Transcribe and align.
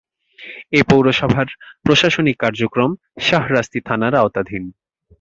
এ 0.71 0.81
পৌরসভার 0.89 1.47
প্রশাসনিক 1.83 2.35
কার্যক্রম 2.39 2.91
শাহরাস্তি 3.21 3.79
থানার 3.87 4.13
আওতাধীন। 4.15 4.63